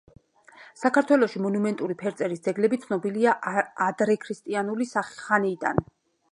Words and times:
საქართველოში 0.83 1.41
მონუმენტური 1.43 1.97
ფერწერის 1.99 2.41
ძეგლები 2.49 2.81
ცნობილია 2.87 3.37
ადრექრისტიანული 3.91 4.93
ხანიდან. 5.07 5.87